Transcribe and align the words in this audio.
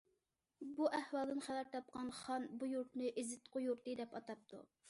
بۇ 0.79 0.87
ئەھۋالدىن 0.99 1.43
خەۋەر 1.49 1.69
تاپقان 1.77 2.11
خان 2.23 2.49
بۇ 2.63 2.73
يۇرتنى‹‹ 2.73 3.15
ئېزىتقۇ 3.15 3.67
يۇرتى›› 3.69 3.99
دەپ 4.01 4.19
ئاتاپتۇ. 4.21 4.69